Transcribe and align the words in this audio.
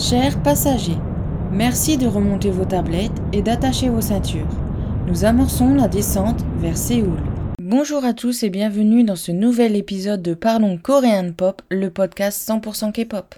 Chers 0.00 0.42
passagers, 0.42 0.96
merci 1.52 1.98
de 1.98 2.06
remonter 2.06 2.50
vos 2.50 2.64
tablettes 2.64 3.12
et 3.34 3.42
d'attacher 3.42 3.90
vos 3.90 4.00
ceintures. 4.00 4.48
Nous 5.06 5.26
amorçons 5.26 5.74
la 5.74 5.88
descente 5.88 6.40
vers 6.56 6.78
Séoul. 6.78 7.18
Bonjour 7.60 8.02
à 8.06 8.14
tous 8.14 8.42
et 8.42 8.48
bienvenue 8.48 9.04
dans 9.04 9.14
ce 9.14 9.30
nouvel 9.30 9.76
épisode 9.76 10.22
de 10.22 10.32
Parlons 10.32 10.78
Coréen 10.78 11.32
Pop, 11.32 11.60
le 11.70 11.90
podcast 11.90 12.48
100% 12.48 12.92
K-pop. 12.92 13.34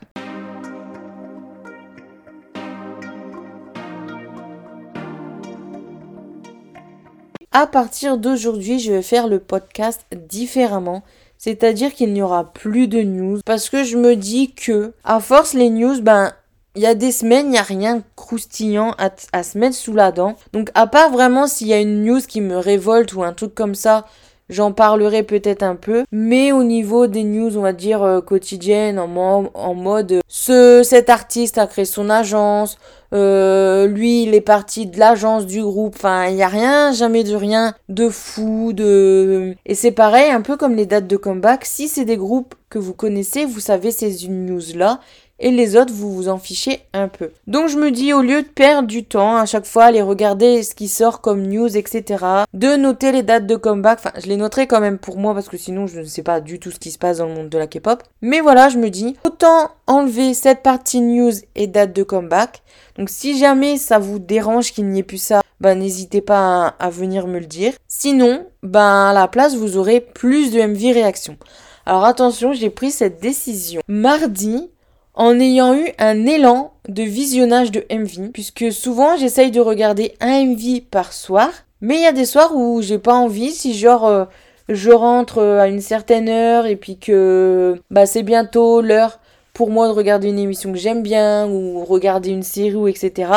À 7.51 7.67
partir 7.67 8.19
d'aujourd'hui, 8.19 8.79
je 8.79 8.93
vais 8.93 9.03
faire 9.03 9.27
le 9.27 9.41
podcast 9.41 10.07
différemment. 10.29 11.03
C'est-à-dire 11.39 11.93
qu'il 11.93 12.13
n'y 12.13 12.23
aura 12.23 12.53
plus 12.53 12.87
de 12.87 13.03
news 13.03 13.41
parce 13.45 13.69
que 13.69 13.83
je 13.83 13.97
me 13.97 14.15
dis 14.15 14.53
que 14.53 14.93
à 15.03 15.19
force 15.19 15.55
les 15.55 15.71
news 15.71 16.01
ben 16.01 16.33
il 16.75 16.83
y 16.83 16.87
a 16.87 16.95
des 16.95 17.13
semaines, 17.13 17.47
il 17.47 17.51
n'y 17.53 17.59
a 17.59 17.63
rien 17.63 18.03
croustillant 18.17 18.95
à, 18.99 19.11
à, 19.33 19.43
se 19.43 19.59
mettre 19.59 19.77
sous 19.77 19.93
la 19.93 20.13
dent. 20.13 20.37
Donc 20.53 20.71
à 20.75 20.87
part 20.87 21.11
vraiment 21.11 21.47
s'il 21.47 21.69
y 21.69 21.73
a 21.75 21.81
une 21.81 22.05
news 22.05 22.21
qui 22.21 22.41
me 22.41 22.57
révolte 22.57 23.15
ou 23.15 23.23
un 23.23 23.33
truc 23.33 23.55
comme 23.55 23.75
ça, 23.75 24.07
j'en 24.53 24.73
parlerai 24.73 25.23
peut-être 25.23 25.63
un 25.63 25.77
peu. 25.77 26.05
Mais 26.13 26.53
au 26.53 26.63
niveau 26.63 27.07
des 27.07 27.25
news, 27.25 27.57
on 27.57 27.63
va 27.63 27.73
dire 27.73 28.03
euh, 28.03 28.21
quotidiennes, 28.21 28.99
en, 28.99 29.75
mode 29.75 30.21
ce, 30.29 30.83
cet 30.85 31.11
artiste 31.11 31.59
a 31.59 31.67
créé 31.67 31.85
son 31.85 32.11
agence, 32.11 32.79
euh, 33.15 33.87
lui 33.87 34.23
il 34.23 34.35
est 34.35 34.41
parti 34.41 34.87
de 34.87 34.99
l'agence 34.99 35.47
du 35.47 35.63
groupe, 35.63 35.95
enfin 35.97 36.27
il 36.29 36.37
n'y 36.37 36.43
a 36.43 36.49
rien, 36.49 36.93
jamais 36.93 37.25
de 37.25 37.35
rien 37.35 37.75
de 37.89 38.09
fou, 38.09 38.73
de... 38.73 39.55
Et 39.67 39.75
c'est 39.75 39.91
pareil, 39.91 40.31
un 40.31 40.43
peu 40.43 40.57
comme 40.57 40.75
les 40.77 40.87
dates 40.87 41.07
de 41.07 41.17
comeback, 41.17 41.65
si 41.65 41.89
c'est 41.89 42.05
des 42.05 42.17
groupes 42.17 42.55
que 42.71 42.79
vous 42.79 42.95
connaissez, 42.95 43.45
vous 43.45 43.61
savez 43.61 43.91
ces 43.91 44.29
news 44.29 44.63
là 44.75 45.01
et 45.43 45.51
les 45.51 45.77
autres, 45.77 45.93
vous 45.93 46.13
vous 46.15 46.29
en 46.29 46.39
fichez 46.39 46.81
un 46.95 47.09
peu. 47.09 47.33
Donc 47.47 47.69
je 47.69 47.77
me 47.77 47.91
dis, 47.91 48.13
au 48.13 48.23
lieu 48.23 48.43
de 48.43 48.49
perdre 48.49 48.89
du 48.89 49.05
temps 49.05 49.37
à 49.37 49.45
chaque 49.45 49.67
fois, 49.67 49.85
aller 49.85 50.01
regarder 50.01 50.63
ce 50.63 50.75
qui 50.75 50.89
sort 50.89 51.21
comme 51.21 51.43
news, 51.43 51.77
etc., 51.77 52.25
de 52.55 52.77
noter 52.77 53.13
les 53.13 53.25
dates 53.25 53.47
de 53.47 53.57
comeback, 53.57 53.99
enfin 53.99 54.13
je 54.23 54.29
les 54.29 54.37
noterai 54.37 54.67
quand 54.67 54.81
même 54.81 54.99
pour 54.99 55.19
moi 55.19 55.35
parce 55.35 55.49
que 55.49 55.57
sinon 55.57 55.87
je 55.89 56.01
ne 56.01 56.05
sais 56.05 56.23
pas 56.23 56.41
du 56.41 56.61
tout 56.61 56.71
ce 56.71 56.79
qui 56.79 56.93
se 56.93 56.99
passe 56.99 57.19
dans 57.19 57.27
le 57.27 57.35
monde 57.35 57.49
de 57.49 57.59
la 57.59 57.67
K-pop. 57.67 58.03
Mais 58.23 58.41
voilà, 58.41 58.69
je 58.69 58.79
me 58.79 58.89
dis, 58.89 59.17
autant 59.25 59.71
enlever 59.89 60.33
cette 60.33 60.63
partie 60.63 61.01
news 61.01 61.33
et 61.57 61.67
date 61.67 61.93
de 61.93 62.05
comeback. 62.05 62.63
Donc 62.97 63.11
si 63.11 63.37
jamais 63.37 63.79
ça 63.79 63.99
vous 63.99 64.21
dérange 64.21 64.73
qu'il 64.73 64.87
n'y 64.87 65.01
ait 65.01 65.05
plus 65.05 65.23
ça, 65.23 65.43
ben 65.61 65.79
n'hésitez 65.79 66.21
pas 66.21 66.75
à, 66.79 66.91
venir 66.91 67.27
me 67.27 67.39
le 67.39 67.47
dire. 67.47 67.73
Sinon, 67.89 68.47
ben 68.63 69.11
à 69.11 69.13
la 69.13 69.29
place, 69.29 69.57
vous 69.57 69.77
aurez 69.77 70.01
plus 70.01 70.53
de 70.53 70.61
MV 70.61 70.93
réaction. 70.93 71.37
Alors 71.85 72.05
attention, 72.05 72.53
j'ai 72.53 72.71
pris 72.71 72.91
cette 72.91 73.21
décision 73.21 73.81
mardi 73.89 74.71
en 75.15 75.39
ayant 75.39 75.75
eu 75.75 75.89
un 75.99 76.27
élan 76.27 76.73
de 76.89 77.03
visionnage 77.03 77.71
de 77.71 77.85
MV, 77.91 78.31
puisque 78.33 78.73
souvent 78.73 79.17
j'essaye 79.17 79.51
de 79.51 79.61
regarder 79.61 80.15
un 80.21 80.45
MV 80.45 80.81
par 80.91 81.13
soir, 81.13 81.51
mais 81.81 81.97
il 81.97 82.03
y 82.03 82.07
a 82.07 82.13
des 82.13 82.25
soirs 82.25 82.55
où 82.55 82.81
j'ai 82.83 82.99
pas 82.99 83.15
envie, 83.15 83.51
si 83.51 83.75
genre 83.75 84.07
euh, 84.07 84.25
je 84.69 84.91
rentre 84.91 85.39
euh, 85.39 85.61
à 85.61 85.69
une 85.69 85.81
certaine 85.81 86.29
heure 86.29 86.67
et 86.67 86.77
puis 86.77 86.99
que 86.99 87.81
bah 87.91 88.07
c'est 88.07 88.23
bientôt 88.23 88.81
l'heure 88.81 89.19
pour 89.53 89.71
moi 89.71 89.87
de 89.89 89.93
regarder 89.93 90.29
une 90.29 90.39
émission 90.39 90.73
que 90.73 90.79
j'aime 90.79 91.03
bien 91.03 91.47
ou 91.47 91.85
regarder 91.85 92.31
une 92.31 92.43
série 92.43 92.75
ou 92.75 92.89
etc 92.89 93.31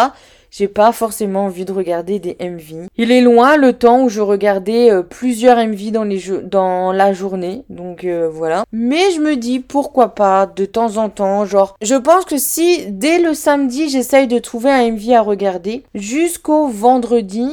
j'ai 0.58 0.70
pas 0.70 0.94
forcément 0.94 1.46
envie 1.46 1.66
de 1.66 1.74
regarder 1.74 2.20
des 2.20 2.38
MV. 2.40 2.88
Il 2.98 3.12
est 3.12 3.22
loin 3.22 3.58
le 3.58 3.74
temps 3.74 4.04
où 4.04 4.10
je 4.10 4.22
regardais 4.22 4.90
euh, 4.90 5.04
plusieurs 5.04 5.58
MV 5.58 5.92
dans 5.92 6.06
les 6.06 6.18
jeux, 6.18 6.44
dans 6.44 6.94
la 6.94 7.12
journée, 7.12 7.66
donc 7.70 8.06
euh, 8.06 8.30
voilà. 8.32 8.64
Mais 8.72 9.12
je 9.12 9.20
me 9.20 9.36
dis 9.36 9.60
pourquoi 9.60 10.16
pas 10.16 10.46
de 10.46 10.66
temps 10.66 10.96
en 10.96 11.10
temps, 11.10 11.46
genre 11.46 11.76
je 11.82 11.96
pense 11.96 12.24
que 12.24 12.38
si 12.38 12.86
dès 12.90 13.20
le 13.20 13.34
samedi 13.34 13.90
j'essaye 13.90 14.28
de 14.28 14.40
trouver 14.40 14.72
un 14.72 14.92
MV 14.92 15.14
à 15.14 15.22
regarder 15.22 15.84
jusqu'au 15.94 16.68
vendredi, 16.68 17.50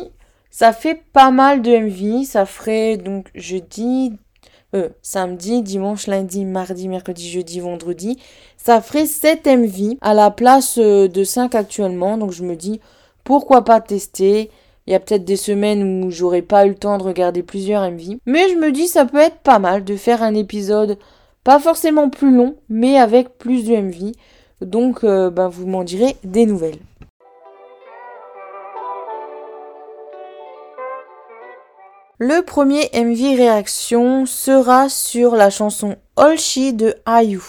ça 0.51 0.73
fait 0.73 1.03
pas 1.13 1.33
mal 1.33 1.61
de 1.61 1.73
MV, 1.77 2.25
ça 2.25 2.47
ferait 2.47 2.99
donc 2.99 3.27
jeudi, 3.35 4.13
euh, 4.75 4.89
samedi, 5.03 5.63
dimanche, 5.63 6.07
lundi, 6.07 6.45
mardi, 6.45 6.89
mercredi, 6.89 7.29
jeudi, 7.29 7.61
vendredi. 7.61 8.19
Ça 8.57 8.81
ferait 8.81 9.07
7 9.07 9.47
MV 9.47 9.97
à 10.01 10.15
la 10.15 10.31
place 10.31 10.79
euh, 10.79 11.09
de 11.09 11.25
5 11.25 11.55
actuellement. 11.55 12.17
Donc 12.17 12.33
je 12.33 12.43
me 12.43 12.57
dis, 12.57 12.81
pourquoi 13.25 13.65
pas 13.65 13.81
tester? 13.81 14.51
Il 14.87 14.93
y 14.93 14.97
a 14.97 15.01
peut-être 15.01 15.25
des 15.25 15.37
semaines 15.37 16.05
où 16.05 16.11
j'aurais 16.11 16.43
pas 16.43 16.67
eu 16.67 16.71
le 16.71 16.75
temps 16.75 16.99
de 16.99 17.05
regarder 17.05 17.43
plusieurs 17.43 17.89
MV. 17.89 18.19
Mais 18.27 18.49
je 18.49 18.57
me 18.57 18.73
dis 18.73 18.89
ça 18.89 19.05
peut 19.05 19.19
être 19.19 19.39
pas 19.39 19.59
mal 19.59 19.85
de 19.85 19.97
faire 19.97 20.23
un 20.23 20.35
épisode 20.35 20.99
pas 21.45 21.59
forcément 21.59 22.09
plus 22.09 22.35
long, 22.35 22.57
mais 22.69 22.99
avec 22.99 23.39
plus 23.39 23.65
de 23.65 23.77
MV. 23.77 24.13
Donc 24.61 25.05
euh, 25.05 25.31
ben, 25.31 25.49
vous 25.49 25.67
m'en 25.67 25.85
direz 25.85 26.17
des 26.25 26.47
nouvelles. 26.47 26.79
Le 32.25 32.43
premier 32.43 32.89
MV 32.95 33.37
réaction 33.37 34.27
sera 34.27 34.89
sur 34.89 35.35
la 35.35 35.51
chanson 35.51 35.97
Olshi 36.15 36.73
de 36.73 36.95
IU. 37.05 37.41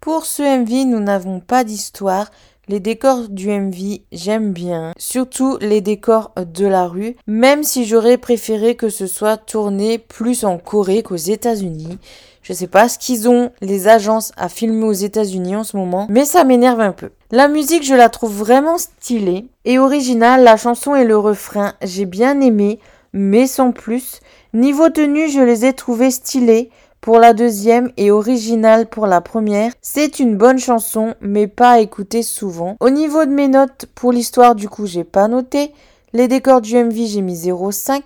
Pour 0.00 0.24
ce 0.24 0.42
MV, 0.42 0.86
nous 0.86 1.00
n'avons 1.00 1.40
pas 1.40 1.64
d'histoire, 1.64 2.30
les 2.68 2.80
décors 2.80 3.28
du 3.28 3.48
MV, 3.48 4.00
j'aime 4.12 4.52
bien. 4.52 4.92
Surtout 4.98 5.56
les 5.60 5.80
décors 5.80 6.32
de 6.36 6.66
la 6.66 6.86
rue. 6.86 7.16
Même 7.26 7.64
si 7.64 7.86
j'aurais 7.86 8.18
préféré 8.18 8.74
que 8.74 8.90
ce 8.90 9.06
soit 9.06 9.38
tourné 9.38 9.98
plus 9.98 10.44
en 10.44 10.58
Corée 10.58 11.02
qu'aux 11.02 11.16
États-Unis. 11.16 11.98
Je 12.42 12.52
sais 12.52 12.66
pas 12.66 12.88
ce 12.88 12.98
qu'ils 12.98 13.28
ont, 13.28 13.50
les 13.60 13.88
agences, 13.88 14.32
à 14.36 14.48
filmer 14.48 14.84
aux 14.84 14.92
États-Unis 14.92 15.56
en 15.56 15.64
ce 15.64 15.76
moment. 15.76 16.06
Mais 16.10 16.24
ça 16.24 16.44
m'énerve 16.44 16.80
un 16.80 16.92
peu. 16.92 17.10
La 17.30 17.48
musique, 17.48 17.84
je 17.84 17.94
la 17.94 18.08
trouve 18.08 18.34
vraiment 18.34 18.78
stylée 18.78 19.46
et 19.64 19.78
originale. 19.78 20.44
La 20.44 20.56
chanson 20.56 20.94
et 20.94 21.04
le 21.04 21.18
refrain, 21.18 21.74
j'ai 21.82 22.06
bien 22.06 22.40
aimé, 22.40 22.78
mais 23.12 23.46
sans 23.46 23.72
plus. 23.72 24.20
Niveau 24.54 24.88
tenue, 24.88 25.28
je 25.28 25.40
les 25.40 25.66
ai 25.66 25.72
trouvés 25.74 26.10
stylés 26.10 26.70
pour 27.00 27.18
la 27.18 27.32
deuxième 27.32 27.90
et 27.96 28.10
originale 28.10 28.86
pour 28.86 29.06
la 29.06 29.20
première. 29.20 29.72
C'est 29.80 30.18
une 30.18 30.36
bonne 30.36 30.58
chanson, 30.58 31.14
mais 31.20 31.46
pas 31.46 31.78
à 31.78 32.22
souvent. 32.22 32.76
Au 32.80 32.90
niveau 32.90 33.24
de 33.24 33.30
mes 33.30 33.48
notes, 33.48 33.86
pour 33.94 34.12
l'histoire, 34.12 34.54
du 34.54 34.68
coup, 34.68 34.86
j'ai 34.86 35.04
pas 35.04 35.28
noté. 35.28 35.72
Les 36.12 36.28
décors 36.28 36.60
du 36.60 36.76
MV, 36.76 37.06
j'ai 37.06 37.20
mis 37.20 37.34
0,5. 37.34 38.02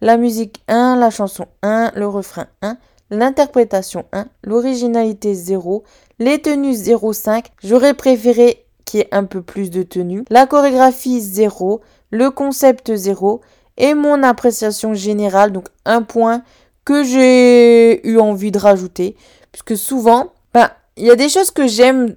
La 0.00 0.16
musique 0.16 0.62
1, 0.68 0.96
la 0.96 1.10
chanson 1.10 1.46
1, 1.62 1.92
le 1.94 2.06
refrain 2.06 2.46
1, 2.60 2.76
l'interprétation 3.10 4.04
1, 4.12 4.26
l'originalité 4.44 5.34
0, 5.34 5.84
les 6.18 6.38
tenues 6.40 6.72
0,5. 6.72 7.46
J'aurais 7.62 7.94
préféré 7.94 8.64
qu'il 8.84 9.00
y 9.00 9.02
ait 9.04 9.08
un 9.12 9.24
peu 9.24 9.40
plus 9.40 9.70
de 9.70 9.82
tenues. 9.82 10.24
La 10.28 10.46
chorégraphie 10.46 11.20
0, 11.20 11.80
le 12.10 12.30
concept 12.30 12.94
0 12.94 13.40
et 13.78 13.94
mon 13.94 14.22
appréciation 14.22 14.94
générale, 14.94 15.52
donc 15.52 15.68
un 15.84 16.02
point 16.02 16.42
que 16.86 17.02
j'ai 17.04 18.08
eu 18.08 18.18
envie 18.18 18.50
de 18.50 18.58
rajouter. 18.58 19.16
Puisque 19.52 19.76
souvent, 19.76 20.32
ben, 20.54 20.70
il 20.96 21.04
y 21.04 21.10
a 21.10 21.16
des 21.16 21.28
choses 21.28 21.50
que 21.50 21.66
j'aime 21.66 22.16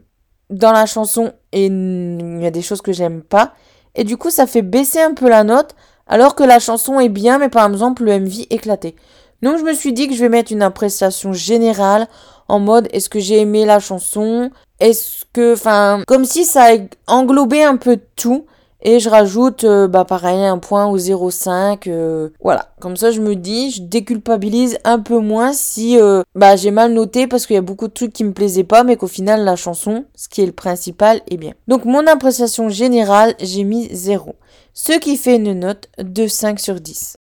dans 0.49 0.71
la 0.71 0.85
chanson 0.85 1.33
et 1.51 1.65
il 1.65 2.39
y 2.41 2.45
a 2.45 2.51
des 2.51 2.61
choses 2.61 2.81
que 2.81 2.93
j'aime 2.93 3.21
pas. 3.21 3.53
Et 3.95 4.05
du 4.05 4.15
coup, 4.15 4.29
ça 4.29 4.47
fait 4.47 4.61
baisser 4.61 5.01
un 5.01 5.13
peu 5.13 5.27
la 5.27 5.43
note 5.43 5.75
alors 6.07 6.35
que 6.35 6.43
la 6.43 6.59
chanson 6.59 6.99
est 6.99 7.09
bien, 7.09 7.39
mais 7.39 7.49
par 7.49 7.69
exemple, 7.69 8.03
le 8.03 8.19
MV 8.19 8.47
éclaté. 8.49 8.95
Donc, 9.41 9.57
je 9.57 9.63
me 9.63 9.73
suis 9.73 9.91
dit 9.91 10.07
que 10.07 10.13
je 10.13 10.21
vais 10.21 10.29
mettre 10.29 10.51
une 10.51 10.61
appréciation 10.61 11.33
générale 11.33 12.07
en 12.47 12.59
mode 12.59 12.87
est-ce 12.91 13.09
que 13.09 13.19
j'ai 13.19 13.39
aimé 13.39 13.65
la 13.65 13.79
chanson? 13.79 14.51
Est-ce 14.79 15.25
que, 15.33 15.53
enfin, 15.53 16.03
comme 16.07 16.25
si 16.25 16.45
ça 16.45 16.69
englobait 17.07 17.63
un 17.63 17.77
peu 17.77 17.99
tout. 18.15 18.45
Et 18.81 18.99
je 18.99 19.09
rajoute, 19.09 19.65
euh, 19.65 19.89
bah 19.89 20.05
pareil, 20.05 20.45
un 20.45 20.57
point 20.57 20.87
au 20.87 20.97
0,5. 20.97 21.87
Euh, 21.87 22.29
voilà, 22.41 22.69
comme 22.79 22.95
ça 22.95 23.11
je 23.11 23.19
me 23.19 23.35
dis, 23.35 23.71
je 23.71 23.81
déculpabilise 23.81 24.77
un 24.85 24.99
peu 24.99 25.19
moins 25.19 25.51
si 25.51 25.99
euh, 25.99 26.23
bah 26.33 26.55
j'ai 26.55 26.71
mal 26.71 26.93
noté 26.93 27.27
parce 27.27 27.45
qu'il 27.45 27.55
y 27.55 27.59
a 27.59 27.61
beaucoup 27.61 27.89
de 27.89 27.93
trucs 27.93 28.13
qui 28.13 28.23
me 28.23 28.31
plaisaient 28.31 28.63
pas, 28.63 28.85
mais 28.85 28.95
qu'au 28.95 29.07
final 29.07 29.43
la 29.43 29.57
chanson, 29.57 30.05
ce 30.15 30.29
qui 30.29 30.41
est 30.41 30.45
le 30.45 30.53
principal, 30.53 31.21
est 31.29 31.35
bien. 31.35 31.53
Donc 31.67 31.83
mon 31.83 32.07
appréciation 32.07 32.69
générale, 32.69 33.35
j'ai 33.41 33.65
mis 33.65 33.89
0. 33.91 34.35
Ce 34.73 34.93
qui 34.97 35.17
fait 35.17 35.35
une 35.35 35.59
note 35.59 35.89
de 35.97 36.27
5 36.27 36.57
sur 36.57 36.79
10. 36.79 37.15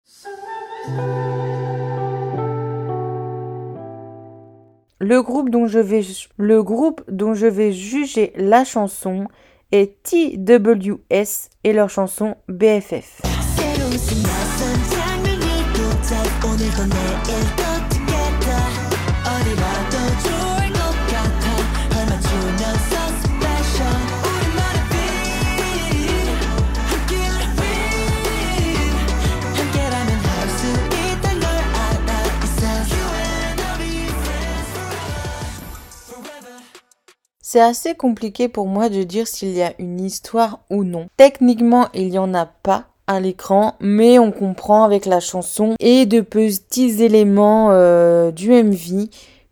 Le 5.00 5.22
groupe 5.22 5.50
dont 5.50 5.68
je 5.68 5.80
vais, 5.80 6.02
le 6.38 6.64
groupe 6.64 7.02
dont 7.10 7.34
je 7.34 7.48
vais 7.48 7.72
juger 7.72 8.34
la 8.36 8.66
chanson 8.66 9.28
et 9.72 9.98
TWS 10.04 11.50
et 11.64 11.74
leur 11.74 11.90
chanson 11.90 12.36
BFF. 12.48 13.22
C'est 37.56 37.62
assez 37.62 37.96
compliqué 37.96 38.50
pour 38.50 38.68
moi 38.68 38.90
de 38.90 39.04
dire 39.04 39.30
s'il 39.30 39.54
y 39.54 39.62
a 39.62 39.72
une 39.80 40.02
histoire 40.02 40.60
ou 40.70 40.84
non. 40.84 41.08
Techniquement, 41.16 41.88
il 41.94 42.10
n'y 42.10 42.20
en 42.20 42.34
a 42.34 42.46
pas 42.46 42.88
à 43.08 43.22
l'écran, 43.22 43.76
mais 43.80 44.20
on 44.20 44.34
comprend 44.34 44.84
avec 44.84 45.06
la 45.06 45.22
chanson 45.22 45.76
et 45.80 46.06
de 46.06 46.20
petits 46.20 47.02
éléments 47.02 47.70
euh, 47.72 48.32
du 48.32 48.52
MV 48.52 49.08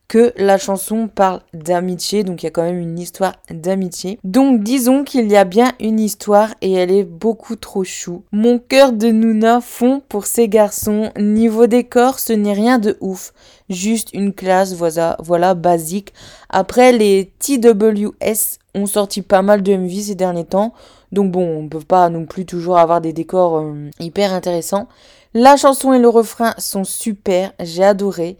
que 0.07 0.33
la 0.37 0.57
chanson 0.57 1.07
parle 1.07 1.41
d'amitié, 1.53 2.23
donc 2.23 2.43
il 2.43 2.45
y 2.45 2.47
a 2.47 2.51
quand 2.51 2.63
même 2.63 2.79
une 2.79 2.99
histoire 2.99 3.33
d'amitié. 3.49 4.19
Donc 4.23 4.61
disons 4.61 5.03
qu'il 5.03 5.31
y 5.31 5.35
a 5.35 5.43
bien 5.43 5.71
une 5.79 5.99
histoire 5.99 6.53
et 6.61 6.73
elle 6.73 6.91
est 6.91 7.03
beaucoup 7.03 7.55
trop 7.55 7.83
chou. 7.83 8.23
Mon 8.31 8.59
cœur 8.59 8.91
de 8.91 9.07
Nuna 9.07 9.61
fond 9.61 10.01
pour 10.09 10.25
ces 10.25 10.47
garçons. 10.49 11.11
Niveau 11.17 11.67
décor, 11.67 12.19
ce 12.19 12.33
n'est 12.33 12.53
rien 12.53 12.79
de 12.79 12.97
ouf. 13.01 13.33
Juste 13.69 14.09
une 14.13 14.33
classe, 14.33 14.73
voilà, 14.73 15.17
voilà, 15.19 15.55
basique. 15.55 16.13
Après, 16.49 16.91
les 16.91 17.31
TWS 17.39 18.59
ont 18.75 18.85
sorti 18.85 19.21
pas 19.21 19.41
mal 19.41 19.63
de 19.63 19.75
MV 19.75 20.01
ces 20.01 20.15
derniers 20.15 20.45
temps. 20.45 20.73
Donc 21.11 21.31
bon, 21.31 21.63
on 21.63 21.69
peut 21.69 21.79
pas 21.79 22.09
non 22.09 22.25
plus 22.25 22.45
toujours 22.45 22.77
avoir 22.77 23.01
des 23.01 23.13
décors 23.13 23.57
euh, 23.57 23.89
hyper 23.99 24.33
intéressants. 24.33 24.87
La 25.33 25.57
chanson 25.57 25.93
et 25.93 25.99
le 25.99 26.09
refrain 26.09 26.53
sont 26.57 26.83
super, 26.83 27.53
j'ai 27.59 27.83
adoré. 27.83 28.37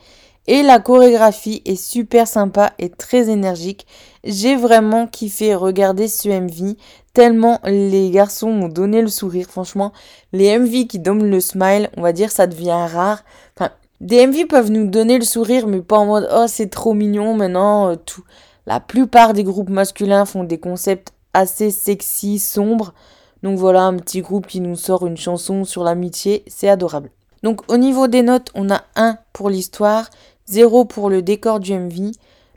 Et 0.47 0.61
la 0.61 0.79
chorégraphie 0.79 1.61
est 1.65 1.81
super 1.81 2.27
sympa 2.27 2.73
et 2.77 2.89
très 2.89 3.29
énergique. 3.29 3.87
J'ai 4.25 4.55
vraiment 4.55 5.07
kiffé 5.07 5.55
regarder 5.55 6.07
ce 6.07 6.27
MV 6.27 6.75
tellement 7.13 7.59
les 7.65 8.09
garçons 8.09 8.51
m'ont 8.51 8.67
donné 8.67 9.01
le 9.01 9.07
sourire. 9.07 9.47
Franchement, 9.47 9.93
les 10.33 10.57
MV 10.57 10.87
qui 10.87 10.99
donnent 10.99 11.29
le 11.29 11.39
smile, 11.39 11.89
on 11.95 12.01
va 12.01 12.11
dire, 12.11 12.31
ça 12.31 12.47
devient 12.47 12.87
rare. 12.91 13.23
Enfin, 13.55 13.71
des 14.01 14.25
MV 14.27 14.47
peuvent 14.47 14.71
nous 14.71 14.87
donner 14.87 15.17
le 15.17 15.23
sourire, 15.23 15.67
mais 15.67 15.81
pas 15.81 15.97
en 15.97 16.05
mode 16.05 16.29
oh 16.33 16.45
c'est 16.47 16.69
trop 16.69 16.93
mignon 16.93 17.35
maintenant. 17.35 17.91
Euh, 17.91 17.95
tout. 17.95 18.23
La 18.65 18.79
plupart 18.79 19.33
des 19.33 19.43
groupes 19.43 19.69
masculins 19.69 20.25
font 20.25 20.43
des 20.43 20.57
concepts 20.57 21.13
assez 21.33 21.71
sexy, 21.71 22.39
sombres. 22.39 22.93
Donc 23.43 23.59
voilà, 23.59 23.83
un 23.83 23.97
petit 23.97 24.21
groupe 24.21 24.47
qui 24.47 24.61
nous 24.61 24.75
sort 24.75 25.05
une 25.05 25.17
chanson 25.17 25.65
sur 25.65 25.83
l'amitié, 25.83 26.43
c'est 26.47 26.69
adorable. 26.69 27.11
Donc 27.43 27.69
au 27.69 27.77
niveau 27.77 28.07
des 28.07 28.21
notes, 28.23 28.49
on 28.55 28.69
a 28.69 28.83
1 28.95 29.17
pour 29.33 29.49
l'histoire, 29.49 30.09
0 30.47 30.85
pour 30.85 31.09
le 31.09 31.21
décor 31.21 31.59
du 31.59 31.73
MV, 31.73 32.11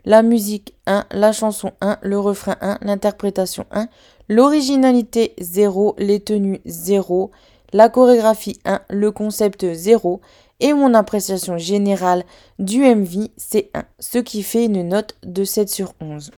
la 0.05 0.21
musique 0.23 0.73
1, 0.85 1.05
la 1.11 1.31
chanson 1.31 1.71
1, 1.81 1.97
le 2.01 2.19
refrain 2.19 2.55
1, 2.61 2.79
l'interprétation 2.81 3.65
1, 3.71 3.87
l'originalité 4.29 5.33
0, 5.39 5.95
les 5.97 6.19
tenues 6.19 6.61
0, 6.65 7.31
la 7.73 7.89
chorégraphie 7.89 8.59
1, 8.65 8.81
le 8.89 9.11
concept 9.11 9.73
0 9.73 10.21
et 10.59 10.73
mon 10.73 10.93
appréciation 10.93 11.57
générale 11.57 12.23
du 12.59 12.81
MV 12.83 13.29
c'est 13.37 13.69
1, 13.73 13.83
ce 13.99 14.17
qui 14.17 14.43
fait 14.43 14.65
une 14.65 14.87
note 14.87 15.15
de 15.23 15.43
7 15.43 15.69
sur 15.69 15.93
11. 16.01 16.31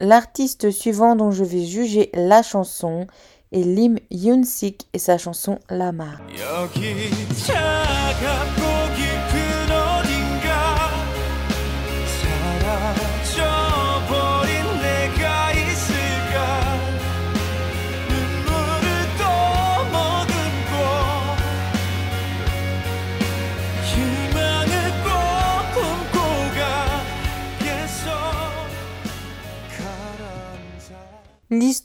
L'artiste 0.00 0.70
suivant 0.70 1.16
dont 1.16 1.30
je 1.32 1.42
vais 1.44 1.64
juger 1.64 2.10
la 2.14 2.42
chanson 2.42 3.06
et 3.52 3.64
Lim 3.64 3.96
Yoon-sik 4.10 4.86
et 4.92 4.98
sa 4.98 5.18
chanson 5.18 5.58
Lamar. 5.70 6.20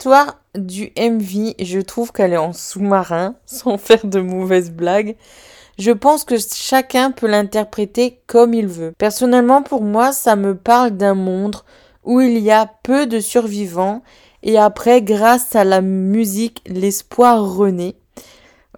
L'histoire 0.04 0.38
du 0.54 0.92
MV, 0.98 1.54
je 1.62 1.80
trouve 1.80 2.12
qu'elle 2.12 2.34
est 2.34 2.38
en 2.38 2.52
sous-marin, 2.52 3.36
sans 3.46 3.78
faire 3.78 4.06
de 4.06 4.20
mauvaises 4.20 4.70
blagues. 4.70 5.16
Je 5.80 5.92
pense 5.92 6.26
que 6.26 6.36
chacun 6.38 7.12
peut 7.12 7.28
l'interpréter 7.28 8.20
comme 8.28 8.54
il 8.54 8.68
veut. 8.68 8.92
Personnellement, 8.98 9.62
pour 9.62 9.82
moi, 9.82 10.12
ça 10.12 10.36
me 10.36 10.58
parle 10.58 10.92
d'un 10.92 11.14
monde 11.14 11.56
où 12.04 12.20
il 12.20 12.40
y 12.40 12.52
a 12.52 12.70
peu 12.84 13.06
de 13.08 13.22
survivants 13.22 14.04
et 14.44 14.58
après, 14.58 15.02
grâce 15.02 15.56
à 15.56 15.64
la 15.64 15.80
musique, 15.80 16.62
l'espoir 16.68 17.56
renaît. 17.56 17.96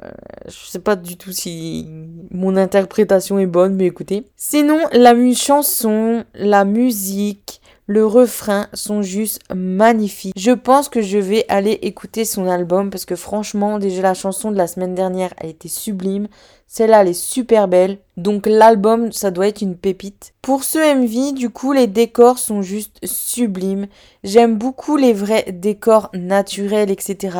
Euh, 0.03 0.11
je 0.45 0.69
sais 0.69 0.77
pas 0.77 0.95
du 0.95 1.17
tout 1.17 1.31
si 1.31 1.87
mon 2.29 2.55
interprétation 2.55 3.39
est 3.39 3.47
bonne, 3.47 3.73
mais 3.73 3.87
écoutez. 3.87 4.27
Sinon, 4.35 4.79
la 4.91 5.15
chanson, 5.33 6.23
la 6.35 6.65
musique, 6.65 7.61
le 7.87 8.05
refrain 8.05 8.67
sont 8.73 9.01
juste 9.01 9.41
magnifiques. 9.53 10.33
Je 10.37 10.51
pense 10.51 10.89
que 10.89 11.01
je 11.01 11.17
vais 11.17 11.45
aller 11.49 11.79
écouter 11.81 12.25
son 12.25 12.47
album 12.47 12.89
parce 12.89 13.05
que 13.05 13.15
franchement, 13.15 13.77
déjà 13.77 14.01
la 14.01 14.13
chanson 14.13 14.51
de 14.51 14.57
la 14.57 14.67
semaine 14.67 14.95
dernière 14.95 15.33
a 15.37 15.45
été 15.45 15.67
sublime. 15.67 16.27
Celle-là, 16.67 17.01
elle 17.01 17.09
est 17.09 17.13
super 17.13 17.67
belle. 17.67 17.99
Donc 18.17 18.47
l'album, 18.47 19.11
ça 19.11 19.29
doit 19.29 19.47
être 19.47 19.61
une 19.61 19.77
pépite. 19.77 20.33
Pour 20.41 20.63
ce 20.63 20.79
MV, 20.79 21.33
du 21.33 21.49
coup, 21.49 21.73
les 21.73 21.87
décors 21.87 22.39
sont 22.39 22.61
juste 22.61 22.97
sublimes. 23.05 23.87
J'aime 24.23 24.57
beaucoup 24.57 24.97
les 24.97 25.13
vrais 25.13 25.45
décors 25.51 26.09
naturels, 26.13 26.89
etc. 26.89 27.37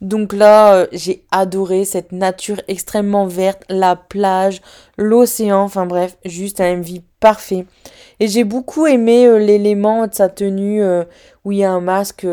Donc 0.00 0.32
là, 0.32 0.74
euh, 0.74 0.86
j'ai 0.92 1.24
adoré 1.30 1.84
cette 1.84 2.12
nature 2.12 2.60
extrêmement 2.66 3.26
verte, 3.26 3.62
la 3.68 3.94
plage, 3.94 4.60
l'océan, 4.98 5.60
enfin 5.62 5.86
bref, 5.86 6.16
juste 6.24 6.60
un 6.60 6.76
MV 6.76 7.00
parfait. 7.20 7.66
Et 8.20 8.26
j'ai 8.26 8.44
beaucoup 8.44 8.86
aimé 8.86 9.26
euh, 9.26 9.38
l'élément 9.38 10.06
de 10.06 10.14
sa 10.14 10.28
tenue 10.28 10.82
euh, 10.82 11.04
où 11.44 11.52
il 11.52 11.58
y 11.58 11.64
a 11.64 11.70
un 11.70 11.80
masque 11.80 12.26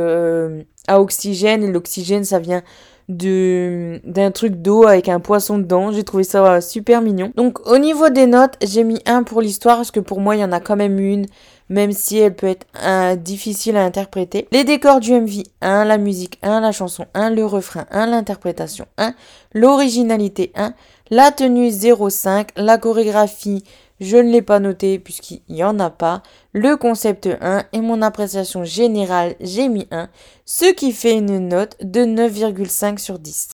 à 0.87 0.99
oxygène 0.99 1.63
et 1.63 1.71
l'oxygène 1.71 2.25
ça 2.25 2.39
vient 2.39 2.63
d'un 3.09 4.31
truc 4.31 4.61
d'eau 4.61 4.87
avec 4.87 5.09
un 5.09 5.19
poisson 5.19 5.57
dedans. 5.57 5.91
J'ai 5.91 6.03
trouvé 6.03 6.23
ça 6.23 6.61
super 6.61 7.01
mignon. 7.01 7.31
Donc 7.35 7.65
au 7.67 7.77
niveau 7.77 8.09
des 8.09 8.27
notes, 8.27 8.55
j'ai 8.61 8.83
mis 8.83 8.99
un 9.05 9.23
pour 9.23 9.41
l'histoire 9.41 9.77
parce 9.77 9.91
que 9.91 9.99
pour 9.99 10.19
moi 10.19 10.35
il 10.35 10.39
y 10.39 10.45
en 10.45 10.51
a 10.51 10.59
quand 10.59 10.75
même 10.75 10.99
une 10.99 11.25
même 11.69 11.91
si 11.91 12.17
elle 12.17 12.35
peut 12.35 12.47
être 12.47 12.67
difficile 13.15 13.77
à 13.77 13.83
interpréter. 13.83 14.47
Les 14.51 14.63
décors 14.63 14.99
du 14.99 15.13
MV 15.13 15.43
1, 15.61 15.85
la 15.85 15.97
musique 15.97 16.37
1, 16.43 16.59
la 16.59 16.71
chanson 16.71 17.05
1, 17.13 17.31
le 17.31 17.45
refrain 17.45 17.85
1, 17.89 18.07
l'interprétation 18.07 18.85
1, 18.97 19.15
l'originalité 19.53 20.51
1, 20.55 20.73
la 21.09 21.31
tenue 21.31 21.69
0,5, 21.69 22.49
la 22.57 22.77
chorégraphie 22.77 23.63
je 24.03 24.17
ne 24.17 24.31
l'ai 24.31 24.41
pas 24.41 24.59
noté 24.59 24.99
puisqu'il 24.99 25.41
n'y 25.49 25.63
en 25.63 25.79
a 25.79 25.89
pas. 25.89 26.21
Le 26.53 26.75
concept 26.75 27.27
1 27.41 27.63
et 27.73 27.81
mon 27.81 28.01
appréciation 28.01 28.63
générale, 28.63 29.35
j'ai 29.39 29.69
mis 29.69 29.87
1, 29.91 30.09
ce 30.45 30.71
qui 30.73 30.91
fait 30.91 31.17
une 31.17 31.47
note 31.47 31.75
de 31.81 32.01
9,5 32.01 32.97
sur 32.99 33.17
10. 33.19 33.49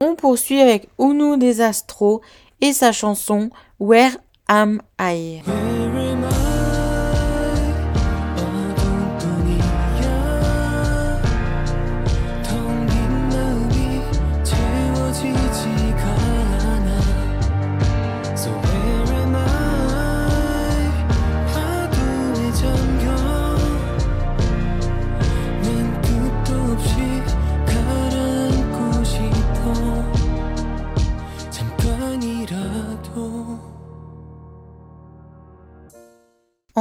On 0.00 0.14
poursuit 0.14 0.60
avec 0.60 0.88
Unu 0.98 1.38
des 1.38 1.60
Astros 1.60 2.20
et 2.60 2.72
sa 2.72 2.92
chanson 2.92 3.50
Where 3.80 4.16
Am 4.48 4.80
I? 5.00 5.42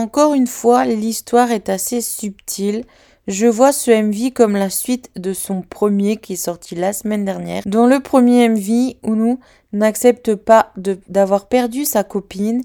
Encore 0.05 0.35
une 0.35 0.45
fois, 0.45 0.85
l'histoire 0.85 1.49
est 1.49 1.67
assez 1.67 1.99
subtile. 1.99 2.85
Je 3.27 3.47
vois 3.47 3.71
ce 3.71 3.89
MV 3.89 4.33
comme 4.33 4.53
la 4.55 4.69
suite 4.69 5.09
de 5.15 5.33
son 5.33 5.63
premier 5.63 6.17
qui 6.17 6.33
est 6.33 6.35
sorti 6.35 6.75
la 6.75 6.93
semaine 6.93 7.25
dernière. 7.25 7.63
Dans 7.65 7.87
le 7.87 7.99
premier 7.99 8.47
MV, 8.47 8.97
Unu 9.03 9.39
n'accepte 9.73 10.35
pas 10.35 10.73
d'avoir 11.07 11.47
perdu 11.47 11.85
sa 11.85 12.03
copine 12.03 12.61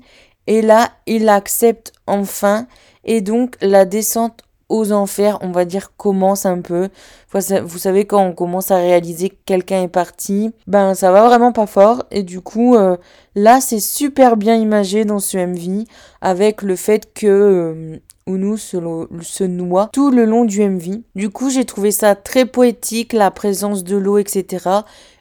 et 0.46 0.60
là, 0.60 0.90
il 1.06 1.30
accepte 1.30 1.92
enfin 2.06 2.66
et 3.04 3.22
donc 3.22 3.56
la 3.62 3.86
descente 3.86 4.42
aux 4.70 4.92
enfers, 4.92 5.38
on 5.42 5.50
va 5.50 5.66
dire, 5.66 5.92
commence 5.96 6.46
un 6.46 6.60
peu. 6.60 6.88
Vous 7.32 7.78
savez, 7.78 8.06
quand 8.06 8.24
on 8.24 8.32
commence 8.32 8.70
à 8.70 8.76
réaliser 8.76 9.28
que 9.28 9.36
quelqu'un 9.44 9.82
est 9.82 9.88
parti, 9.88 10.52
ben 10.66 10.94
ça 10.94 11.12
va 11.12 11.26
vraiment 11.26 11.52
pas 11.52 11.66
fort. 11.66 12.04
Et 12.10 12.22
du 12.22 12.40
coup, 12.40 12.76
euh, 12.76 12.96
là, 13.34 13.60
c'est 13.60 13.80
super 13.80 14.36
bien 14.36 14.54
imagé 14.54 15.04
dans 15.04 15.18
ce 15.18 15.36
MV, 15.36 15.84
avec 16.22 16.62
le 16.62 16.76
fait 16.76 17.12
que 17.12 17.26
euh, 17.26 18.56
se, 18.56 18.78
se 19.22 19.44
noie 19.44 19.90
tout 19.92 20.10
le 20.10 20.24
long 20.24 20.44
du 20.44 20.62
MV. 20.62 21.02
Du 21.14 21.30
coup, 21.30 21.50
j'ai 21.50 21.64
trouvé 21.64 21.90
ça 21.90 22.14
très 22.14 22.46
poétique, 22.46 23.12
la 23.12 23.30
présence 23.30 23.84
de 23.84 23.96
l'eau, 23.96 24.18
etc. 24.18 24.68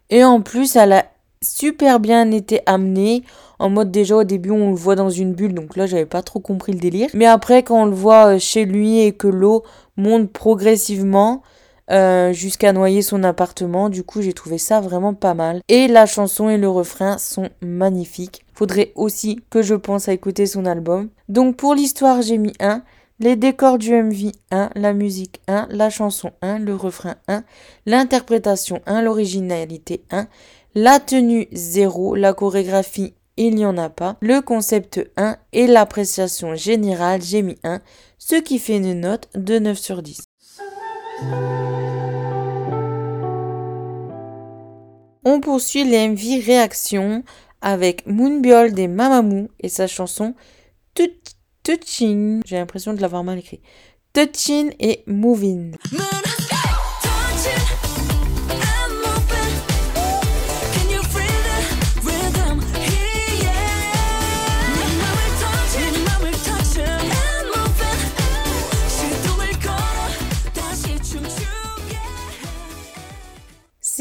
Et 0.09 0.23
en 0.23 0.41
plus, 0.41 0.75
elle 0.75 0.93
a 0.93 1.05
super 1.41 1.99
bien 1.99 2.31
été 2.31 2.61
amené. 2.65 3.23
En 3.59 3.69
mode 3.69 3.91
déjà 3.91 4.15
au 4.15 4.23
début 4.23 4.51
on 4.51 4.69
le 4.69 4.75
voit 4.75 4.95
dans 4.95 5.09
une 5.09 5.33
bulle, 5.33 5.53
donc 5.53 5.75
là 5.75 5.85
j'avais 5.85 6.05
pas 6.05 6.21
trop 6.21 6.39
compris 6.39 6.71
le 6.71 6.79
délire. 6.79 7.09
Mais 7.13 7.25
après 7.25 7.63
quand 7.63 7.81
on 7.81 7.85
le 7.85 7.95
voit 7.95 8.35
euh, 8.35 8.39
chez 8.39 8.65
lui 8.65 8.99
et 8.99 9.11
que 9.11 9.27
l'eau 9.27 9.63
monte 9.97 10.31
progressivement, 10.31 11.43
euh, 11.91 12.33
jusqu'à 12.33 12.71
noyer 12.71 13.01
son 13.01 13.23
appartement. 13.23 13.89
Du 13.89 14.03
coup, 14.03 14.21
j'ai 14.21 14.33
trouvé 14.33 14.59
ça 14.59 14.79
vraiment 14.79 15.15
pas 15.15 15.33
mal. 15.33 15.61
Et 15.69 15.87
la 15.87 16.05
chanson 16.05 16.47
et 16.47 16.57
le 16.57 16.69
refrain 16.69 17.17
sont 17.17 17.49
magnifiques. 17.61 18.45
Faudrait 18.53 18.91
aussi 18.93 19.41
que 19.49 19.63
je 19.63 19.73
pense 19.73 20.07
à 20.07 20.13
écouter 20.13 20.45
son 20.45 20.67
album. 20.67 21.09
Donc 21.29 21.55
pour 21.55 21.73
l'histoire, 21.73 22.21
j'ai 22.21 22.37
mis 22.37 22.53
1. 22.59 22.83
Les 23.21 23.35
décors 23.35 23.79
du 23.79 23.91
MV 23.91 24.31
1, 24.51 24.69
la 24.75 24.93
musique 24.93 25.41
1, 25.47 25.67
la 25.71 25.89
chanson 25.89 26.31
1, 26.41 26.59
le 26.59 26.73
refrain 26.73 27.15
1, 27.27 27.43
l'interprétation 27.85 28.81
1, 28.85 29.01
l'originalité 29.01 30.03
1, 30.11 30.27
la 30.75 30.99
tenue 30.99 31.47
0, 31.51 32.15
la 32.15 32.33
chorégraphie 32.33 33.13
il 33.47 33.55
n'y 33.55 33.65
en 33.65 33.77
a 33.77 33.89
pas, 33.89 34.17
le 34.21 34.41
concept 34.41 34.99
1 35.17 35.37
et 35.53 35.65
l'appréciation 35.65 36.55
générale 36.55 37.21
j'ai 37.21 37.41
mis 37.41 37.57
1, 37.63 37.79
ce 38.17 38.35
qui 38.35 38.59
fait 38.59 38.77
une 38.77 38.99
note 38.99 39.29
de 39.33 39.59
9 39.59 39.77
sur 39.77 40.01
10. 40.03 40.23
On 45.25 45.39
poursuit 45.41 45.85
les 45.85 46.07
MV 46.09 46.43
réactions 46.45 47.23
avec 47.61 48.05
Moonbyol 48.05 48.73
des 48.73 48.87
Mamamoo 48.87 49.49
et 49.59 49.69
sa 49.69 49.87
chanson 49.87 50.35
Touching. 51.63 52.41
J'ai 52.45 52.57
l'impression 52.57 52.93
de 52.93 53.01
l'avoir 53.01 53.23
mal 53.23 53.39
écrit. 53.39 53.61
Touching 54.13 54.73
et 54.79 55.03
Moving. 55.07 55.75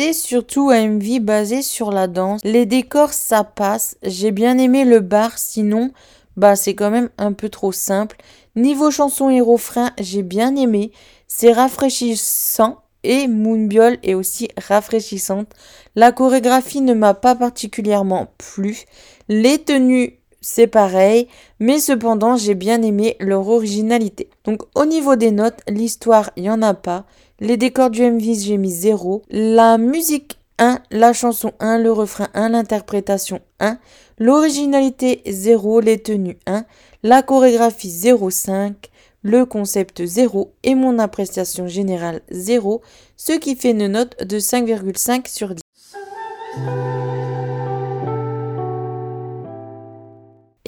C'est 0.00 0.12
surtout 0.12 0.70
un 0.70 0.90
MV 0.90 1.18
basé 1.18 1.60
sur 1.60 1.90
la 1.90 2.06
danse. 2.06 2.40
Les 2.44 2.66
décors, 2.66 3.12
ça 3.12 3.42
passe. 3.42 3.96
J'ai 4.04 4.30
bien 4.30 4.56
aimé 4.56 4.84
le 4.84 5.00
bar, 5.00 5.36
sinon, 5.38 5.90
bah 6.36 6.54
c'est 6.54 6.76
quand 6.76 6.92
même 6.92 7.10
un 7.18 7.32
peu 7.32 7.48
trop 7.48 7.72
simple. 7.72 8.16
Niveau 8.54 8.92
chanson 8.92 9.28
et 9.28 9.40
refrain, 9.40 9.90
j'ai 9.98 10.22
bien 10.22 10.54
aimé. 10.54 10.92
C'est 11.26 11.50
rafraîchissant 11.50 12.78
et 13.02 13.26
Moonbiol 13.26 13.98
est 14.04 14.14
aussi 14.14 14.48
rafraîchissante. 14.68 15.48
La 15.96 16.12
chorégraphie 16.12 16.80
ne 16.80 16.94
m'a 16.94 17.14
pas 17.14 17.34
particulièrement 17.34 18.28
plu. 18.38 18.84
Les 19.28 19.58
tenues, 19.58 20.17
c'est 20.40 20.66
pareil, 20.66 21.28
mais 21.58 21.78
cependant, 21.78 22.36
j'ai 22.36 22.54
bien 22.54 22.82
aimé 22.82 23.16
leur 23.20 23.48
originalité. 23.48 24.28
Donc 24.44 24.62
au 24.74 24.84
niveau 24.84 25.16
des 25.16 25.30
notes, 25.30 25.60
l'histoire, 25.68 26.30
il 26.36 26.44
n'y 26.44 26.50
en 26.50 26.62
a 26.62 26.74
pas. 26.74 27.04
Les 27.40 27.56
décors 27.56 27.90
du 27.90 28.02
MV, 28.02 28.34
j'ai 28.34 28.56
mis 28.56 28.70
0. 28.70 29.22
La 29.30 29.78
musique 29.78 30.38
1, 30.58 30.80
la 30.90 31.12
chanson 31.12 31.52
1, 31.60 31.78
le 31.78 31.92
refrain 31.92 32.28
1, 32.34 32.50
l'interprétation 32.50 33.40
1. 33.60 33.78
L'originalité 34.18 35.22
0, 35.26 35.80
les 35.80 35.98
tenues 35.98 36.38
1. 36.46 36.64
La 37.02 37.22
chorégraphie 37.22 37.90
0,5. 37.90 38.74
Le 39.22 39.44
concept 39.44 40.04
0 40.04 40.52
et 40.62 40.76
mon 40.76 41.00
appréciation 41.00 41.66
générale 41.66 42.20
0, 42.30 42.82
ce 43.16 43.32
qui 43.32 43.56
fait 43.56 43.72
une 43.72 43.88
note 43.88 44.22
de 44.24 44.38
5,5 44.38 45.28
sur 45.28 45.54
10. 45.54 45.60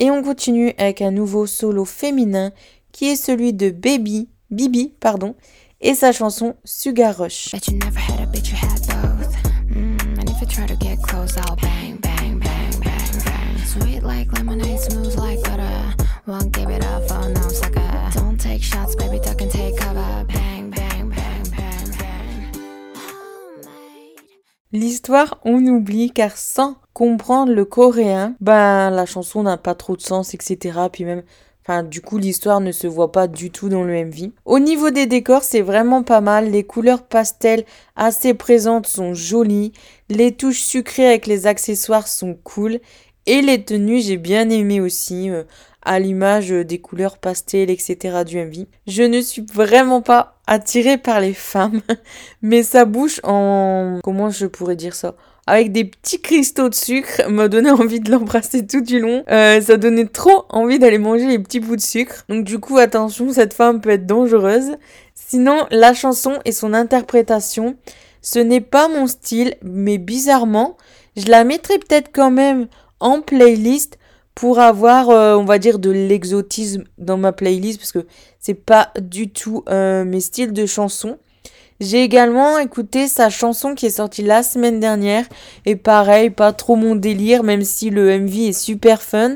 Et 0.00 0.10
on 0.10 0.22
continue 0.22 0.72
avec 0.78 1.02
un 1.02 1.10
nouveau 1.10 1.46
solo 1.46 1.84
féminin 1.84 2.52
qui 2.90 3.10
est 3.10 3.16
celui 3.16 3.52
de 3.52 3.68
Baby, 3.68 4.30
Bibi, 4.50 4.94
pardon, 4.98 5.34
et 5.82 5.94
sa 5.94 6.10
chanson 6.10 6.56
Sugar 6.64 7.18
Rush. 7.18 7.54
On 25.44 25.66
oublie 25.66 26.10
car 26.10 26.36
sans 26.36 26.76
comprendre 26.92 27.52
le 27.52 27.64
coréen, 27.64 28.34
ben 28.40 28.90
la 28.90 29.06
chanson 29.06 29.42
n'a 29.42 29.56
pas 29.56 29.74
trop 29.74 29.96
de 29.96 30.02
sens, 30.02 30.34
etc. 30.34 30.78
Puis 30.92 31.04
même 31.04 31.22
du 31.84 32.00
coup, 32.00 32.18
l'histoire 32.18 32.60
ne 32.60 32.72
se 32.72 32.86
voit 32.86 33.12
pas 33.12 33.28
du 33.28 33.50
tout 33.50 33.68
dans 33.68 33.84
le 33.84 34.04
MV. 34.04 34.32
Au 34.44 34.58
niveau 34.58 34.90
des 34.90 35.06
décors, 35.06 35.44
c'est 35.44 35.60
vraiment 35.60 36.02
pas 36.02 36.20
mal. 36.20 36.50
Les 36.50 36.64
couleurs 36.64 37.02
pastel 37.02 37.64
assez 37.96 38.34
présentes 38.34 38.86
sont 38.86 39.14
jolies. 39.14 39.72
Les 40.08 40.32
touches 40.32 40.62
sucrées 40.62 41.06
avec 41.06 41.26
les 41.26 41.46
accessoires 41.46 42.08
sont 42.08 42.36
cool. 42.42 42.80
Et 43.26 43.42
les 43.42 43.64
tenues, 43.64 44.00
j'ai 44.00 44.16
bien 44.16 44.48
aimé 44.50 44.80
aussi. 44.80 45.30
Euh, 45.30 45.44
à 45.82 45.98
l'image 45.98 46.50
des 46.50 46.78
couleurs 46.78 47.18
pastel, 47.18 47.70
etc. 47.70 48.18
du 48.26 48.38
MV. 48.38 48.66
Je 48.86 49.02
ne 49.02 49.20
suis 49.20 49.44
vraiment 49.52 50.02
pas 50.02 50.38
attirée 50.46 50.98
par 50.98 51.20
les 51.20 51.34
femmes, 51.34 51.80
mais 52.42 52.62
sa 52.62 52.84
bouche 52.84 53.20
en... 53.24 53.98
Comment 54.02 54.30
je 54.30 54.46
pourrais 54.46 54.76
dire 54.76 54.94
ça 54.94 55.14
avec 55.46 55.72
des 55.72 55.84
petits 55.84 56.20
cristaux 56.20 56.68
de 56.68 56.74
sucre 56.74 57.22
m'a 57.28 57.48
donné 57.48 57.70
envie 57.70 57.98
de 57.98 58.10
l'embrasser 58.10 58.64
tout 58.64 58.82
du 58.82 59.00
long. 59.00 59.24
Euh, 59.30 59.60
ça 59.60 59.78
donnait 59.78 60.06
trop 60.06 60.44
envie 60.48 60.78
d'aller 60.78 60.98
manger 60.98 61.26
les 61.26 61.40
petits 61.40 61.58
bouts 61.58 61.74
de 61.74 61.80
sucre. 61.80 62.24
Donc 62.28 62.44
du 62.44 62.60
coup, 62.60 62.78
attention, 62.78 63.32
cette 63.32 63.54
femme 63.54 63.80
peut 63.80 63.90
être 63.90 64.06
dangereuse. 64.06 64.76
Sinon, 65.14 65.66
la 65.72 65.92
chanson 65.92 66.38
et 66.44 66.52
son 66.52 66.72
interprétation, 66.72 67.76
ce 68.22 68.38
n'est 68.38 68.60
pas 68.60 68.86
mon 68.86 69.08
style, 69.08 69.56
mais 69.62 69.98
bizarrement, 69.98 70.76
je 71.16 71.26
la 71.26 71.42
mettrai 71.42 71.78
peut-être 71.78 72.10
quand 72.12 72.30
même 72.30 72.68
en 73.00 73.20
playlist 73.20 73.98
pour 74.34 74.58
avoir, 74.58 75.10
euh, 75.10 75.36
on 75.36 75.44
va 75.44 75.58
dire, 75.58 75.78
de 75.78 75.90
l'exotisme 75.90 76.84
dans 76.98 77.16
ma 77.16 77.32
playlist, 77.32 77.78
parce 77.78 77.92
que 77.92 78.06
c'est 78.38 78.54
pas 78.54 78.92
du 79.00 79.30
tout 79.30 79.64
euh, 79.68 80.04
mes 80.04 80.20
styles 80.20 80.52
de 80.52 80.66
chansons. 80.66 81.18
J'ai 81.80 82.02
également 82.02 82.58
écouté 82.58 83.08
sa 83.08 83.30
chanson 83.30 83.74
qui 83.74 83.86
est 83.86 83.90
sortie 83.90 84.22
la 84.22 84.42
semaine 84.42 84.80
dernière. 84.80 85.24
Et 85.64 85.76
pareil, 85.76 86.28
pas 86.28 86.52
trop 86.52 86.76
mon 86.76 86.94
délire, 86.94 87.42
même 87.42 87.64
si 87.64 87.88
le 87.88 88.18
MV 88.18 88.48
est 88.48 88.52
super 88.52 89.00
fun. 89.00 89.34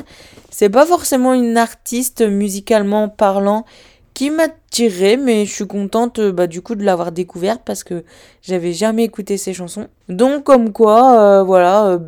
C'est 0.51 0.69
pas 0.69 0.85
forcément 0.85 1.33
une 1.33 1.57
artiste 1.57 2.21
musicalement 2.21 3.09
parlant 3.09 3.65
qui 4.13 4.31
m'a 4.31 4.49
tiré, 4.71 5.17
mais 5.17 5.47
je 5.47 5.53
suis 5.53 5.67
contente 5.67 6.21
bah, 6.21 6.47
du 6.47 6.63
coup 6.63 6.77
de 6.77 6.85
l'avoir 6.85 7.13
découverte 7.13 7.63
parce 7.65 7.83
que 7.83 8.05
j'avais 8.43 8.73
jamais 8.73 9.05
écouté 9.05 9.37
ses 9.37 9.53
chansons. 9.53 9.89
Donc 10.09 10.45
comme 10.45 10.73
quoi, 10.73 11.19
euh, 11.19 11.43
voilà, 11.43 11.87
euh, 11.87 11.99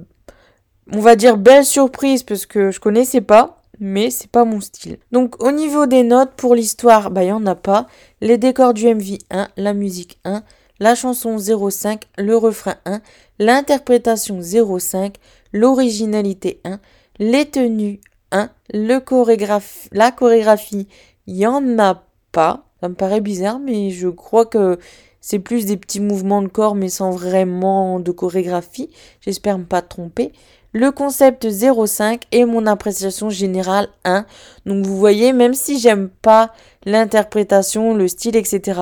on 0.93 1.00
va 1.00 1.16
dire 1.16 1.37
belle 1.37 1.64
surprise 1.64 2.23
parce 2.23 2.47
que 2.47 2.71
je 2.71 2.81
connaissais 2.81 3.21
pas 3.21 3.57
mais 3.81 4.11
c'est 4.11 4.31
pas 4.31 4.45
mon 4.45 4.61
style. 4.61 4.99
Donc 5.12 5.43
au 5.43 5.52
niveau 5.52 5.87
des 5.87 6.02
notes 6.02 6.33
pour 6.37 6.55
l'histoire, 6.55 7.11
bah 7.11 7.25
il 7.25 7.28
y 7.28 7.33
en 7.33 7.47
a 7.47 7.55
pas. 7.55 7.87
Les 8.21 8.38
décors 8.38 8.75
du 8.75 8.87
MV 8.87 9.19
1, 9.31 9.49
la 9.57 9.75
musique 9.75 10.19
1, 10.25 10.43
la 10.81 10.95
chanson 10.95 11.37
0,5, 11.37 12.02
le 12.19 12.37
refrain 12.37 12.76
1, 12.85 13.00
l'interprétation 13.38 14.40
0,5, 14.40 15.14
l'originalité 15.52 16.61
1, 16.64 16.81
les 17.19 17.47
tenues 17.47 18.00
1, 18.33 18.50
le 18.73 18.99
chorégraphe, 18.99 19.88
la 19.93 20.11
chorégraphie, 20.11 20.88
il 21.26 21.37
y 21.37 21.47
en 21.47 21.78
a 21.78 22.05
pas. 22.33 22.64
Ça 22.81 22.88
me 22.88 22.95
paraît 22.95 23.23
bizarre, 23.23 23.59
mais 23.59 23.90
je 23.90 24.09
crois 24.09 24.45
que 24.45 24.78
c'est 25.23 25.38
plus 25.38 25.64
des 25.64 25.76
petits 25.76 26.00
mouvements 26.00 26.43
de 26.43 26.49
corps, 26.49 26.75
mais 26.75 26.88
sans 26.88 27.11
vraiment 27.11 27.99
de 27.99 28.12
chorégraphie. 28.12 28.90
J'espère 29.21 29.59
ne 29.59 29.64
pas 29.64 29.83
tromper 29.83 30.33
le 30.76 30.90
concept 30.90 31.47
0,5 31.47 32.21
et 32.33 32.45
mon 32.45 32.66
appréciation 32.66 33.30
générale 33.30 33.88
1. 34.04 34.26
Donc 34.66 34.85
vous 34.85 34.99
voyez, 34.99 35.33
même 35.33 35.54
si 35.54 35.78
j'aime 35.78 36.11
pas 36.21 36.52
l'interprétation, 36.85 37.95
le 37.95 38.06
style, 38.09 38.37
etc., 38.37 38.80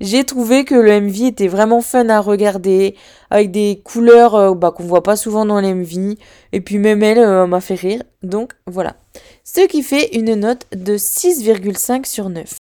j'ai 0.00 0.24
trouvé 0.24 0.64
que 0.64 0.74
le 0.74 1.00
MV 1.00 1.26
était 1.26 1.48
vraiment 1.48 1.80
fun 1.80 2.08
à 2.08 2.20
regarder, 2.20 2.96
avec 3.30 3.50
des 3.52 3.80
couleurs 3.84 4.34
euh, 4.34 4.54
bah, 4.54 4.72
qu'on 4.72 4.84
voit 4.84 5.02
pas 5.02 5.16
souvent 5.16 5.44
dans 5.44 5.60
l'MV, 5.60 6.16
et 6.52 6.60
puis 6.60 6.78
même 6.78 7.02
elle 7.02 7.18
euh, 7.18 7.46
m'a 7.46 7.60
fait 7.60 7.74
rire. 7.74 8.02
Donc 8.22 8.52
voilà. 8.66 8.96
Ce 9.44 9.66
qui 9.66 9.82
fait 9.82 10.16
une 10.16 10.34
note 10.34 10.66
de 10.72 10.96
6,5 10.96 12.04
sur 12.04 12.30
9. 12.30 12.56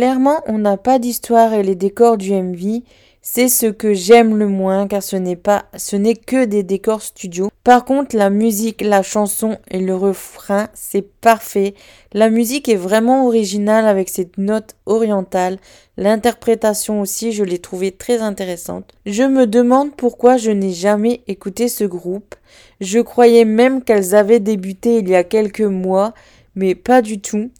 Clairement, 0.00 0.40
on 0.46 0.56
n'a 0.56 0.78
pas 0.78 0.98
d'histoire 0.98 1.52
et 1.52 1.62
les 1.62 1.74
décors 1.74 2.16
du 2.16 2.32
MV, 2.32 2.80
c'est 3.20 3.50
ce 3.50 3.66
que 3.66 3.92
j'aime 3.92 4.34
le 4.38 4.48
moins 4.48 4.88
car 4.88 5.02
ce 5.02 5.14
n'est 5.14 5.36
pas 5.36 5.66
ce 5.76 5.94
n'est 5.94 6.14
que 6.14 6.46
des 6.46 6.62
décors 6.62 7.02
studio. 7.02 7.50
Par 7.64 7.84
contre, 7.84 8.16
la 8.16 8.30
musique, 8.30 8.80
la 8.80 9.02
chanson 9.02 9.58
et 9.70 9.78
le 9.78 9.94
refrain, 9.94 10.68
c'est 10.72 11.02
parfait. 11.02 11.74
La 12.14 12.30
musique 12.30 12.70
est 12.70 12.76
vraiment 12.76 13.26
originale 13.26 13.86
avec 13.86 14.08
cette 14.08 14.38
note 14.38 14.74
orientale. 14.86 15.58
L'interprétation 15.98 17.02
aussi, 17.02 17.32
je 17.32 17.44
l'ai 17.44 17.58
trouvée 17.58 17.92
très 17.92 18.22
intéressante. 18.22 18.94
Je 19.04 19.24
me 19.24 19.46
demande 19.46 19.94
pourquoi 19.94 20.38
je 20.38 20.50
n'ai 20.50 20.72
jamais 20.72 21.20
écouté 21.28 21.68
ce 21.68 21.84
groupe. 21.84 22.34
Je 22.80 23.00
croyais 23.00 23.44
même 23.44 23.82
qu'elles 23.84 24.14
avaient 24.14 24.40
débuté 24.40 24.96
il 25.00 25.10
y 25.10 25.14
a 25.14 25.24
quelques 25.24 25.60
mois, 25.60 26.14
mais 26.54 26.74
pas 26.74 27.02
du 27.02 27.20
tout. 27.20 27.50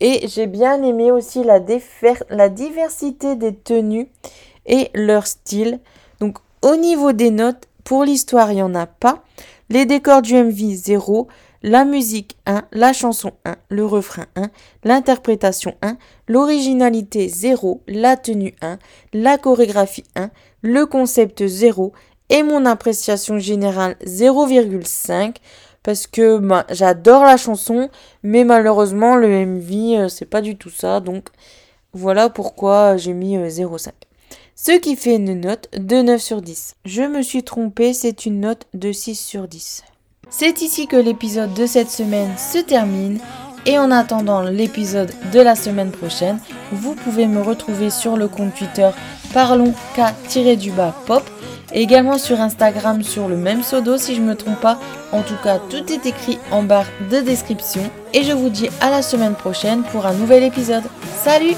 Et 0.00 0.28
j'ai 0.28 0.46
bien 0.46 0.82
aimé 0.82 1.10
aussi 1.10 1.42
la, 1.42 1.58
diversité 2.48 3.36
des 3.36 3.54
tenues 3.54 4.08
et 4.66 4.90
leur 4.94 5.26
style. 5.26 5.80
Donc 6.20 6.38
au 6.62 6.76
niveau 6.76 7.12
des 7.12 7.30
notes, 7.30 7.68
pour 7.84 8.04
l'histoire, 8.04 8.50
il 8.50 8.56
n'y 8.56 8.62
en 8.62 8.74
a 8.74 8.86
pas. 8.86 9.22
Les 9.70 9.86
décors 9.86 10.22
du 10.22 10.34
MV 10.34 10.74
0, 10.74 11.28
la 11.62 11.84
musique 11.84 12.36
1, 12.46 12.64
la 12.72 12.92
chanson 12.92 13.32
1, 13.44 13.56
le 13.68 13.84
refrain 13.84 14.26
1, 14.36 14.50
l'interprétation 14.84 15.74
1, 15.82 15.96
l'originalité 16.28 17.28
0, 17.28 17.82
la 17.88 18.16
tenue 18.16 18.54
1, 18.60 18.78
la 19.12 19.38
chorégraphie 19.38 20.04
1, 20.14 20.30
le 20.62 20.86
concept 20.86 21.46
0 21.46 21.92
et 22.28 22.42
mon 22.42 22.66
appréciation 22.66 23.38
générale 23.38 23.96
0,5 24.04 25.36
parce 25.86 26.08
que 26.08 26.38
bah, 26.38 26.66
j'adore 26.68 27.22
la 27.22 27.36
chanson 27.36 27.88
mais 28.24 28.42
malheureusement 28.42 29.14
le 29.14 29.46
MV 29.46 29.72
euh, 29.72 30.08
c'est 30.08 30.26
pas 30.26 30.40
du 30.40 30.56
tout 30.56 30.68
ça 30.68 30.98
donc 30.98 31.28
voilà 31.92 32.28
pourquoi 32.28 32.96
j'ai 32.96 33.12
mis 33.12 33.38
0,5. 33.38 33.88
Euh, 33.88 33.90
ce 34.54 34.72
qui 34.72 34.96
fait 34.96 35.16
une 35.16 35.40
note 35.40 35.68
de 35.76 36.02
9 36.02 36.20
sur 36.20 36.42
10. 36.42 36.76
Je 36.84 37.02
me 37.02 37.22
suis 37.22 37.42
trompée, 37.42 37.94
c'est 37.94 38.26
une 38.26 38.40
note 38.40 38.66
de 38.74 38.92
6 38.92 39.14
sur 39.14 39.48
10. 39.48 39.84
C'est 40.28 40.60
ici 40.60 40.86
que 40.86 40.96
l'épisode 40.96 41.54
de 41.54 41.66
cette 41.66 41.90
semaine 41.90 42.36
se 42.36 42.58
termine. 42.58 43.18
Et 43.66 43.78
en 43.78 43.90
attendant 43.90 44.42
l'épisode 44.42 45.10
de 45.32 45.40
la 45.40 45.56
semaine 45.56 45.90
prochaine, 45.90 46.38
vous 46.72 46.94
pouvez 46.94 47.26
me 47.26 47.42
retrouver 47.42 47.90
sur 47.90 48.16
le 48.16 48.28
compte 48.28 48.54
Twitter 48.54 48.90
parlons 49.36 49.74
k-du-bas 49.94 50.94
pop 51.06 51.22
et 51.72 51.82
également 51.82 52.16
sur 52.16 52.40
Instagram 52.40 53.02
sur 53.02 53.28
le 53.28 53.36
même 53.36 53.60
pseudo 53.60 53.98
si 53.98 54.14
je 54.14 54.22
ne 54.22 54.28
me 54.28 54.34
trompe 54.34 54.60
pas. 54.60 54.78
En 55.12 55.20
tout 55.20 55.36
cas, 55.42 55.58
tout 55.58 55.92
est 55.92 56.06
écrit 56.06 56.38
en 56.50 56.62
barre 56.62 56.86
de 57.10 57.20
description 57.20 57.82
et 58.14 58.22
je 58.22 58.32
vous 58.32 58.48
dis 58.48 58.70
à 58.80 58.88
la 58.88 59.02
semaine 59.02 59.34
prochaine 59.34 59.82
pour 59.82 60.06
un 60.06 60.14
nouvel 60.14 60.42
épisode. 60.42 60.84
Salut 61.22 61.54